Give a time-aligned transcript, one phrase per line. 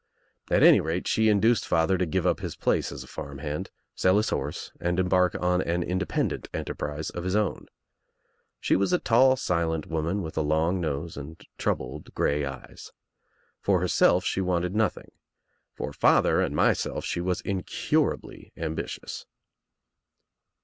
[0.49, 3.69] At any rate she induced father to give up his place as a farm hand,
[3.93, 7.67] sell his horse and embark on an independent enterprise of his own.
[8.59, 12.91] She was a tall silent woman with a long nose and troubled grey eyes.
[13.59, 15.11] For herself she wanted nothing.
[15.75, 19.27] For father and myself she was incurably ambitious.